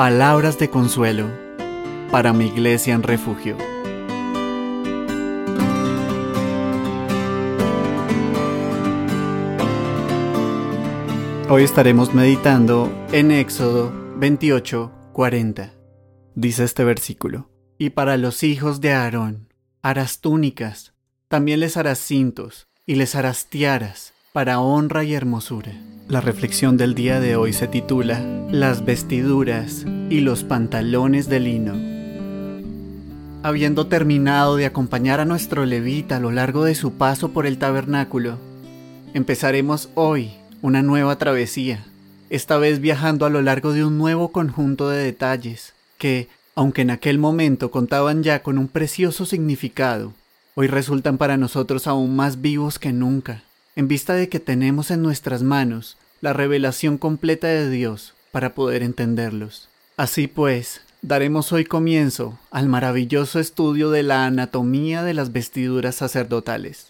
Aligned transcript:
Palabras 0.00 0.58
de 0.58 0.70
consuelo 0.70 1.30
para 2.10 2.32
mi 2.32 2.46
iglesia 2.46 2.94
en 2.94 3.02
refugio. 3.02 3.58
Hoy 11.50 11.64
estaremos 11.64 12.14
meditando 12.14 12.90
en 13.12 13.30
Éxodo 13.30 13.92
28, 14.16 14.90
40. 15.12 15.74
Dice 16.34 16.64
este 16.64 16.82
versículo, 16.82 17.50
y 17.76 17.90
para 17.90 18.16
los 18.16 18.42
hijos 18.42 18.80
de 18.80 18.94
Aarón 18.94 19.52
harás 19.82 20.22
túnicas, 20.22 20.94
también 21.28 21.60
les 21.60 21.76
harás 21.76 21.98
cintos 21.98 22.68
y 22.86 22.94
les 22.94 23.14
harás 23.14 23.50
tiaras 23.50 24.14
para 24.32 24.60
honra 24.60 25.02
y 25.02 25.14
hermosura. 25.14 25.72
La 26.06 26.20
reflexión 26.20 26.76
del 26.76 26.94
día 26.94 27.18
de 27.18 27.34
hoy 27.34 27.52
se 27.52 27.66
titula 27.66 28.20
Las 28.48 28.84
vestiduras 28.84 29.84
y 30.08 30.20
los 30.20 30.44
pantalones 30.44 31.28
de 31.28 31.40
lino. 31.40 31.74
Habiendo 33.42 33.88
terminado 33.88 34.54
de 34.54 34.66
acompañar 34.66 35.18
a 35.18 35.24
nuestro 35.24 35.66
levita 35.66 36.18
a 36.18 36.20
lo 36.20 36.30
largo 36.30 36.64
de 36.64 36.76
su 36.76 36.92
paso 36.92 37.32
por 37.32 37.44
el 37.44 37.58
tabernáculo, 37.58 38.38
empezaremos 39.14 39.88
hoy 39.94 40.30
una 40.62 40.82
nueva 40.82 41.18
travesía, 41.18 41.84
esta 42.28 42.56
vez 42.56 42.78
viajando 42.78 43.26
a 43.26 43.30
lo 43.30 43.42
largo 43.42 43.72
de 43.72 43.84
un 43.84 43.98
nuevo 43.98 44.30
conjunto 44.30 44.88
de 44.88 45.02
detalles 45.02 45.74
que, 45.98 46.28
aunque 46.54 46.82
en 46.82 46.90
aquel 46.90 47.18
momento 47.18 47.72
contaban 47.72 48.22
ya 48.22 48.44
con 48.44 48.58
un 48.58 48.68
precioso 48.68 49.26
significado, 49.26 50.12
hoy 50.54 50.68
resultan 50.68 51.18
para 51.18 51.36
nosotros 51.36 51.88
aún 51.88 52.14
más 52.14 52.40
vivos 52.40 52.78
que 52.78 52.92
nunca 52.92 53.42
en 53.80 53.88
vista 53.88 54.12
de 54.12 54.28
que 54.28 54.40
tenemos 54.40 54.90
en 54.90 55.00
nuestras 55.00 55.42
manos 55.42 55.96
la 56.20 56.34
revelación 56.34 56.98
completa 56.98 57.46
de 57.46 57.70
Dios 57.70 58.12
para 58.30 58.54
poder 58.54 58.82
entenderlos. 58.82 59.70
Así 59.96 60.26
pues, 60.26 60.82
daremos 61.00 61.50
hoy 61.50 61.64
comienzo 61.64 62.38
al 62.50 62.68
maravilloso 62.68 63.40
estudio 63.40 63.90
de 63.90 64.02
la 64.02 64.26
anatomía 64.26 65.02
de 65.02 65.14
las 65.14 65.32
vestiduras 65.32 65.94
sacerdotales. 65.94 66.88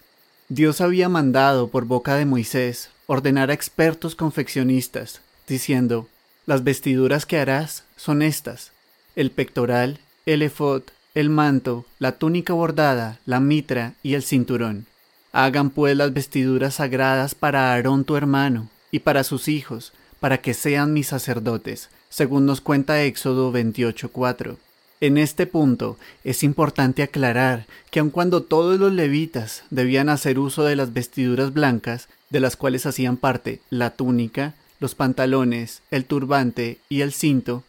Dios 0.48 0.80
había 0.80 1.08
mandado 1.08 1.68
por 1.68 1.84
boca 1.84 2.16
de 2.16 2.24
Moisés 2.24 2.90
ordenar 3.06 3.52
a 3.52 3.54
expertos 3.54 4.16
confeccionistas, 4.16 5.20
diciendo, 5.46 6.08
las 6.44 6.64
vestiduras 6.64 7.24
que 7.24 7.38
harás 7.38 7.84
son 7.94 8.20
estas, 8.20 8.72
el 9.14 9.30
pectoral, 9.30 10.00
el 10.26 10.42
efod, 10.42 10.82
el 11.14 11.30
manto, 11.30 11.86
la 12.00 12.18
túnica 12.18 12.52
bordada, 12.52 13.20
la 13.26 13.38
mitra 13.38 13.94
y 14.02 14.14
el 14.14 14.24
cinturón. 14.24 14.86
Hagan 15.32 15.70
pues 15.70 15.96
las 15.96 16.12
vestiduras 16.12 16.74
sagradas 16.74 17.34
para 17.34 17.72
Aarón 17.72 18.04
tu 18.04 18.16
hermano 18.16 18.68
y 18.90 19.00
para 19.00 19.22
sus 19.22 19.48
hijos, 19.48 19.92
para 20.18 20.38
que 20.38 20.54
sean 20.54 20.92
mis 20.92 21.08
sacerdotes, 21.08 21.88
según 22.08 22.46
nos 22.46 22.60
cuenta 22.60 23.02
Éxodo 23.02 23.52
28.4. 23.52 24.56
En 25.00 25.16
este 25.16 25.46
punto 25.46 25.96
es 26.24 26.42
importante 26.42 27.02
aclarar 27.02 27.66
que 27.90 28.00
aun 28.00 28.10
cuando 28.10 28.42
todos 28.42 28.78
los 28.78 28.92
levitas 28.92 29.62
debían 29.70 30.10
hacer 30.10 30.38
uso 30.38 30.64
de 30.64 30.76
las 30.76 30.92
vestiduras 30.92 31.54
blancas, 31.54 32.08
de 32.28 32.40
las 32.40 32.56
cuales 32.56 32.84
hacían 32.84 33.16
parte 33.16 33.60
la 33.70 33.90
túnica, 33.90 34.54
los 34.78 34.94
pantalones, 34.94 35.80
el 35.90 36.04
turbante 36.04 36.78
y 36.88 37.00
el 37.00 37.12
cinto, 37.12 37.62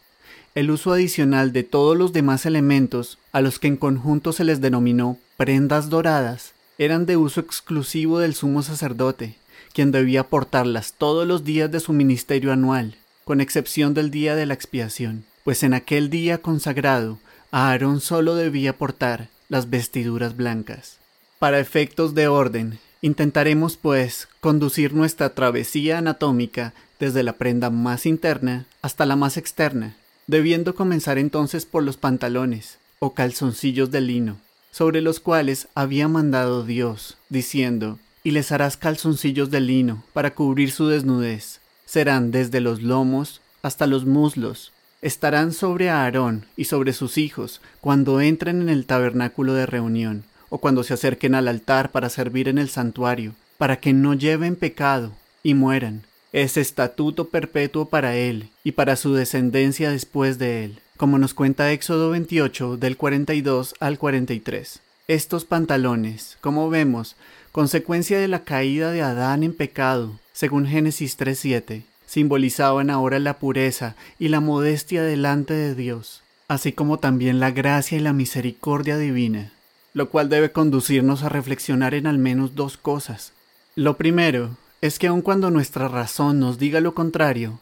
el 0.55 0.71
uso 0.71 0.91
adicional 0.91 1.53
de 1.53 1.63
todos 1.63 1.95
los 1.95 2.11
demás 2.11 2.45
elementos, 2.45 3.17
a 3.31 3.39
los 3.39 3.59
que 3.59 3.67
en 3.67 3.77
conjunto 3.77 4.33
se 4.33 4.43
les 4.43 4.59
denominó 4.59 5.17
prendas 5.37 5.89
doradas, 5.89 6.53
eran 6.81 7.05
de 7.05 7.15
uso 7.15 7.41
exclusivo 7.41 8.17
del 8.17 8.33
sumo 8.33 8.63
sacerdote, 8.63 9.35
quien 9.71 9.91
debía 9.91 10.23
portarlas 10.23 10.95
todos 10.97 11.27
los 11.27 11.43
días 11.43 11.69
de 11.69 11.79
su 11.79 11.93
ministerio 11.93 12.51
anual, 12.51 12.95
con 13.23 13.39
excepción 13.39 13.93
del 13.93 14.09
día 14.09 14.35
de 14.35 14.47
la 14.47 14.55
expiación, 14.55 15.23
pues 15.43 15.61
en 15.61 15.75
aquel 15.75 16.09
día 16.09 16.39
consagrado 16.39 17.19
Aarón 17.51 18.01
solo 18.01 18.33
debía 18.33 18.79
portar 18.79 19.27
las 19.47 19.69
vestiduras 19.69 20.35
blancas. 20.35 20.97
Para 21.37 21.59
efectos 21.59 22.15
de 22.15 22.27
orden, 22.27 22.79
intentaremos 23.03 23.77
pues 23.77 24.27
conducir 24.39 24.95
nuestra 24.95 25.35
travesía 25.35 25.99
anatómica 25.99 26.73
desde 26.99 27.21
la 27.21 27.33
prenda 27.33 27.69
más 27.69 28.07
interna 28.07 28.65
hasta 28.81 29.05
la 29.05 29.15
más 29.15 29.37
externa, 29.37 29.95
debiendo 30.25 30.73
comenzar 30.73 31.19
entonces 31.19 31.67
por 31.67 31.83
los 31.83 31.97
pantalones 31.97 32.79
o 32.97 33.13
calzoncillos 33.13 33.91
de 33.91 34.01
lino, 34.01 34.37
sobre 34.71 35.01
los 35.01 35.19
cuales 35.19 35.67
había 35.75 36.07
mandado 36.07 36.63
Dios, 36.63 37.17
diciendo, 37.29 37.99
y 38.23 38.31
les 38.31 38.51
harás 38.51 38.77
calzoncillos 38.77 39.51
de 39.51 39.59
lino 39.59 40.03
para 40.13 40.33
cubrir 40.33 40.71
su 40.71 40.87
desnudez. 40.87 41.59
Serán 41.85 42.31
desde 42.31 42.61
los 42.61 42.81
lomos 42.81 43.41
hasta 43.61 43.87
los 43.87 44.05
muslos. 44.05 44.71
Estarán 45.01 45.51
sobre 45.51 45.89
Aarón 45.89 46.45
y 46.55 46.65
sobre 46.65 46.93
sus 46.93 47.17
hijos 47.17 47.61
cuando 47.81 48.21
entren 48.21 48.61
en 48.61 48.69
el 48.69 48.85
tabernáculo 48.85 49.53
de 49.53 49.65
reunión, 49.65 50.23
o 50.49 50.59
cuando 50.59 50.83
se 50.83 50.93
acerquen 50.93 51.35
al 51.35 51.47
altar 51.47 51.91
para 51.91 52.09
servir 52.09 52.47
en 52.47 52.57
el 52.57 52.69
santuario, 52.69 53.33
para 53.57 53.77
que 53.77 53.93
no 53.93 54.13
lleven 54.13 54.55
pecado 54.55 55.11
y 55.43 55.53
mueran. 55.53 56.03
Es 56.33 56.55
estatuto 56.55 57.29
perpetuo 57.29 57.89
para 57.89 58.15
él 58.15 58.49
y 58.63 58.71
para 58.73 58.95
su 58.95 59.13
descendencia 59.13 59.91
después 59.91 60.37
de 60.37 60.63
él 60.63 60.79
como 61.01 61.17
nos 61.17 61.33
cuenta 61.33 61.71
Éxodo 61.71 62.11
28 62.11 62.77
del 62.77 62.95
42 62.95 63.73
al 63.79 63.97
43. 63.97 64.81
Estos 65.07 65.45
pantalones, 65.45 66.37
como 66.41 66.69
vemos, 66.69 67.15
consecuencia 67.51 68.19
de 68.19 68.27
la 68.27 68.43
caída 68.43 68.91
de 68.91 69.01
Adán 69.01 69.41
en 69.41 69.53
pecado, 69.53 70.19
según 70.31 70.67
Génesis 70.67 71.17
3.7, 71.17 71.81
simbolizaban 72.05 72.91
ahora 72.91 73.17
la 73.17 73.39
pureza 73.39 73.95
y 74.19 74.27
la 74.27 74.41
modestia 74.41 75.01
delante 75.01 75.55
de 75.55 75.73
Dios, 75.73 76.21
así 76.47 76.71
como 76.71 76.99
también 76.99 77.39
la 77.39 77.49
gracia 77.49 77.97
y 77.97 78.01
la 78.01 78.13
misericordia 78.13 78.99
divina, 78.99 79.53
lo 79.95 80.11
cual 80.11 80.29
debe 80.29 80.51
conducirnos 80.51 81.23
a 81.23 81.29
reflexionar 81.29 81.95
en 81.95 82.05
al 82.05 82.19
menos 82.19 82.53
dos 82.53 82.77
cosas. 82.77 83.33
Lo 83.73 83.97
primero 83.97 84.55
es 84.81 84.99
que 84.99 85.07
aun 85.07 85.23
cuando 85.23 85.49
nuestra 85.49 85.87
razón 85.87 86.39
nos 86.39 86.59
diga 86.59 86.79
lo 86.79 86.93
contrario, 86.93 87.59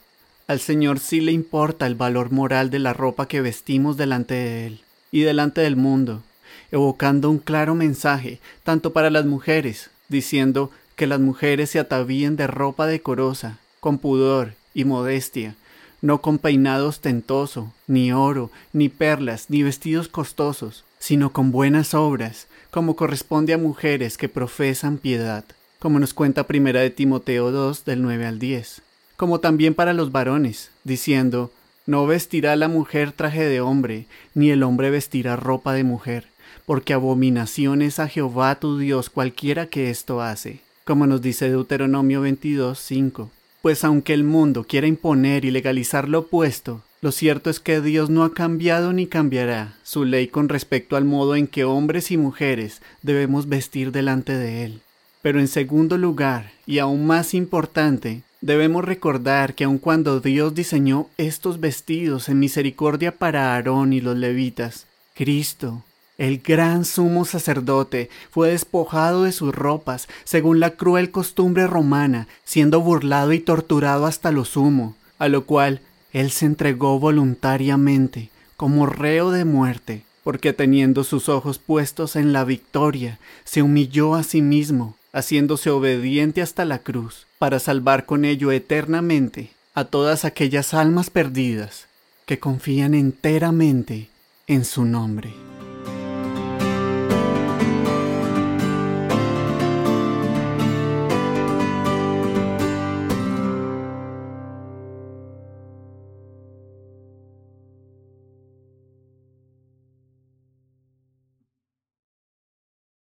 al 0.50 0.60
Señor 0.60 0.98
sí 0.98 1.22
le 1.22 1.32
importa 1.32 1.86
el 1.86 1.94
valor 1.94 2.32
moral 2.32 2.72
de 2.72 2.80
la 2.80 2.92
ropa 2.92 3.28
que 3.28 3.40
vestimos 3.40 3.98
delante 3.98 4.34
de 4.34 4.66
Él 4.66 4.82
y 5.12 5.22
delante 5.22 5.62
del 5.62 5.76
mundo, 5.76 6.24
evocando 6.72 7.30
un 7.30 7.38
claro 7.38 7.76
mensaje 7.76 8.40
tanto 8.64 8.92
para 8.92 9.12
las 9.12 9.28
mujeres, 9.28 9.92
diciendo 10.08 10.72
que 10.96 11.06
las 11.06 11.20
mujeres 11.20 11.70
se 11.70 11.78
atavíen 11.78 12.36
de 12.36 12.48
ropa 12.48 12.88
decorosa, 12.88 13.60
con 13.80 14.00
pudor 14.00 14.56
y 14.74 14.86
modestia, 14.86 15.56
no 16.02 16.20
con 16.20 16.40
peinado 16.40 16.88
ostentoso, 16.88 17.72
ni 17.86 18.12
oro, 18.12 18.50
ni 18.74 18.90
perlas, 18.90 19.52
ni 19.52 19.62
vestidos 19.62 20.08
costosos, 20.08 20.84
sino 20.98 21.32
con 21.32 21.52
buenas 21.52 21.94
obras, 21.94 22.48
como 22.72 22.96
corresponde 22.96 23.54
a 23.54 23.60
mujeres 23.60 24.18
que 24.18 24.30
profesan 24.30 24.98
piedad, 24.98 25.46
como 25.78 26.00
nos 26.00 26.16
cuenta 26.16 26.48
Primera 26.48 26.80
de 26.80 26.90
Timoteo 26.90 27.52
2 27.52 27.86
del 27.86 28.02
9 28.02 28.26
al 28.26 28.40
10 28.40 28.82
como 29.20 29.42
también 29.42 29.74
para 29.74 29.92
los 29.92 30.14
varones, 30.14 30.72
diciendo, 30.86 31.52
No 31.86 32.08
vestirá 32.08 32.56
la 32.56 32.70
mujer 32.70 33.12
traje 33.12 33.44
de 33.44 33.60
hombre, 33.60 34.06
ni 34.34 34.50
el 34.50 34.64
hombre 34.64 34.92
vestirá 34.92 35.36
ropa 35.36 35.74
de 35.74 35.84
mujer, 35.84 36.28
porque 36.66 36.94
abominación 36.94 37.82
es 37.82 38.00
a 38.00 38.08
Jehová 38.08 38.56
tu 38.62 38.78
Dios 38.78 39.10
cualquiera 39.10 39.66
que 39.66 39.90
esto 39.90 40.22
hace, 40.22 40.62
como 40.86 41.06
nos 41.06 41.22
dice 41.22 41.50
Deuteronomio 41.50 42.22
22, 42.22 42.80
5. 42.80 43.30
Pues 43.62 43.84
aunque 43.84 44.14
el 44.14 44.24
mundo 44.24 44.64
quiera 44.64 44.88
imponer 44.88 45.44
y 45.44 45.52
legalizar 45.52 46.08
lo 46.08 46.20
opuesto, 46.20 46.82
lo 47.02 47.12
cierto 47.12 47.50
es 47.50 47.60
que 47.60 47.82
Dios 47.82 48.10
no 48.10 48.24
ha 48.24 48.34
cambiado 48.34 48.94
ni 48.94 49.06
cambiará 49.06 49.76
su 49.84 50.06
ley 50.06 50.30
con 50.30 50.48
respecto 50.48 50.96
al 50.96 51.04
modo 51.04 51.36
en 51.36 51.48
que 51.48 51.66
hombres 51.66 52.12
y 52.12 52.16
mujeres 52.16 52.82
debemos 53.02 53.50
vestir 53.50 53.92
delante 53.92 54.38
de 54.38 54.64
Él. 54.64 54.80
Pero 55.22 55.42
en 55.42 55.50
segundo 55.50 55.98
lugar, 55.98 56.54
y 56.66 56.80
aún 56.80 57.06
más 57.06 57.34
importante, 57.34 58.24
Debemos 58.42 58.86
recordar 58.86 59.54
que 59.54 59.66
aun 59.66 59.80
cuando 59.80 60.22
Dios 60.22 60.56
diseñó 60.56 61.08
estos 61.18 61.60
vestidos 61.60 62.30
en 62.30 62.40
misericordia 62.40 63.18
para 63.18 63.54
Aarón 63.54 63.92
y 63.92 64.00
los 64.00 64.16
levitas, 64.16 64.88
Cristo, 65.14 65.84
el 66.18 66.40
gran 66.40 66.86
sumo 66.86 67.26
sacerdote, 67.26 68.10
fue 68.32 68.52
despojado 68.52 69.24
de 69.24 69.34
sus 69.34 69.54
ropas, 69.54 70.08
según 70.24 70.62
la 70.62 70.72
cruel 70.72 71.12
costumbre 71.12 71.68
romana, 71.68 72.28
siendo 72.46 72.80
burlado 72.80 73.34
y 73.34 73.40
torturado 73.40 74.06
hasta 74.06 74.32
lo 74.32 74.46
sumo, 74.46 74.96
a 75.18 75.28
lo 75.28 75.46
cual 75.46 75.82
él 76.14 76.32
se 76.32 76.46
entregó 76.46 76.98
voluntariamente, 76.98 78.30
como 78.56 78.86
reo 78.86 79.32
de 79.32 79.44
muerte, 79.44 80.04
porque 80.24 80.54
teniendo 80.54 81.04
sus 81.04 81.28
ojos 81.28 81.60
puestos 81.60 82.16
en 82.16 82.32
la 82.32 82.46
victoria, 82.46 83.20
se 83.44 83.62
humilló 83.62 84.16
a 84.16 84.24
sí 84.24 84.42
mismo, 84.42 84.96
haciéndose 85.14 85.70
obediente 85.70 86.42
hasta 86.42 86.66
la 86.66 86.80
cruz, 86.80 87.28
para 87.38 87.60
salvar 87.60 88.06
con 88.06 88.26
ello 88.26 88.52
eternamente 88.52 89.52
a 89.74 89.86
todas 89.86 90.26
aquellas 90.26 90.74
almas 90.74 91.10
perdidas 91.10 91.88
que 92.26 92.40
confían 92.40 92.94
enteramente 92.94 94.10
en 94.48 94.66
su 94.66 94.86
nombre. 94.86 95.49